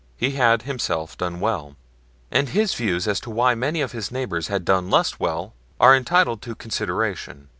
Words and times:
He 0.17 0.31
had 0.31 0.63
himself 0.63 1.15
done 1.15 1.39
well, 1.39 1.75
and 2.31 2.49
his 2.49 2.73
views 2.73 3.07
as 3.07 3.19
to 3.19 3.29
why 3.29 3.53
many 3.53 3.81
of 3.81 3.91
his 3.91 4.09
neighbors 4.09 4.47
had 4.47 4.65
done 4.65 4.89
less 4.89 5.19
well 5.19 5.53
are 5.79 5.95
entitled 5.95 6.41
to 6.41 6.55
consideration. 6.55 7.49